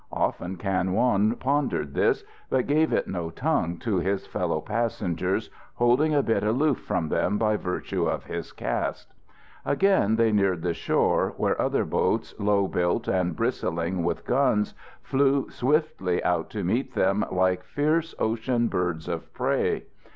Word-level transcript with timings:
Often 0.11 0.55
Kan 0.57 0.93
Wong 0.93 1.35
pondered 1.35 1.93
this, 1.93 2.23
but 2.49 2.65
gave 2.65 2.91
it 2.91 3.07
no 3.07 3.29
tongue 3.29 3.77
to 3.81 3.97
his 3.97 4.25
fellow 4.25 4.59
passengers, 4.59 5.51
holding 5.75 6.11
a 6.15 6.23
bit 6.23 6.43
aloof 6.43 6.79
from 6.79 7.07
them 7.09 7.37
by 7.37 7.55
virtue 7.55 8.07
of 8.07 8.23
his 8.25 8.51
caste. 8.51 9.13
Again 9.63 10.15
they 10.15 10.31
neared 10.31 10.63
the 10.63 10.73
shore, 10.73 11.35
where 11.37 11.61
other 11.61 11.85
boats, 11.85 12.33
low 12.39 12.67
built 12.67 13.07
and 13.07 13.35
bristling 13.35 14.03
with 14.03 14.25
guns, 14.25 14.73
flew 15.03 15.51
swiftly 15.51 16.23
out 16.23 16.49
to 16.49 16.63
meet 16.63 16.95
them 16.95 17.23
like 17.31 17.61
fierce 17.63 18.15
ocean 18.17 18.69
birds 18.69 19.07
of 19.07 19.31
prey. 19.35 19.83